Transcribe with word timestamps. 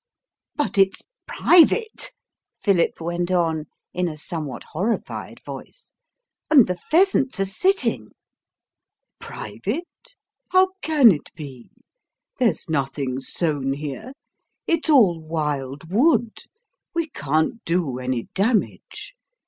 "But 0.55 0.79
it's 0.79 1.03
private," 1.27 2.09
Philip 2.59 2.99
went 2.99 3.29
on, 3.29 3.65
in 3.93 4.07
a 4.07 4.17
somewhat 4.17 4.63
horrified 4.71 5.39
voice; 5.45 5.91
"and 6.49 6.65
the 6.67 6.75
pheasants 6.75 7.39
are 7.39 7.45
sitting." 7.45 8.09
"Private? 9.19 9.85
How 10.49 10.69
can 10.81 11.11
it 11.11 11.31
be? 11.35 11.69
There's 12.39 12.67
nothing 12.67 13.19
sown 13.19 13.73
here. 13.73 14.13
It's 14.65 14.89
all 14.89 15.19
wild 15.21 15.91
wood; 15.91 16.45
we 16.95 17.07
can't 17.09 17.63
do 17.63 17.99
any 17.99 18.23
damage. 18.33 19.13